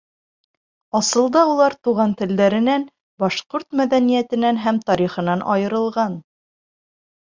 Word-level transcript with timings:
Асылда 0.99 1.43
улар 1.49 1.75
туған 1.89 2.17
телдәренән, 2.23 2.87
башҡорт 3.27 3.81
мәҙәниәтенән 3.83 4.63
һәм 4.67 4.85
тарихынан 4.91 5.49
айырылған. 5.57 6.23